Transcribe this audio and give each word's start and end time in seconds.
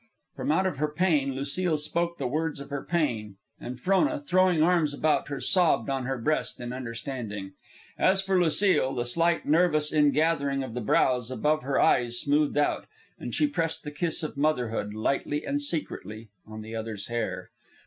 '"From 0.35 0.51
out 0.51 0.65
of 0.65 0.77
her 0.77 0.87
pain, 0.87 1.35
Lucile 1.35 1.77
spoke 1.77 2.17
the 2.17 2.25
words 2.25 2.59
of 2.59 2.71
her 2.71 2.83
pain, 2.83 3.35
and 3.59 3.79
Frona, 3.79 4.19
throwing 4.19 4.63
arms 4.63 4.95
about 4.95 5.27
her, 5.27 5.39
sobbed 5.39 5.91
on 5.91 6.05
her 6.05 6.17
breast 6.17 6.59
in 6.59 6.73
understanding. 6.73 7.51
As 7.99 8.19
for 8.19 8.41
Lucile, 8.41 8.95
the 8.95 9.05
slight 9.05 9.45
nervous 9.45 9.93
ingathering 9.93 10.63
of 10.63 10.73
the 10.73 10.81
brows 10.81 11.29
above 11.29 11.61
her 11.61 11.79
eyes 11.79 12.19
smoothed 12.19 12.57
out, 12.57 12.87
and 13.19 13.35
she 13.35 13.45
pressed 13.45 13.83
the 13.83 13.91
kiss 13.91 14.23
of 14.23 14.37
motherhood, 14.37 14.95
lightly 14.95 15.45
and 15.45 15.61
secretly, 15.61 16.29
on 16.47 16.61
the 16.63 16.75
other's 16.75 17.05
hair. 17.05 17.51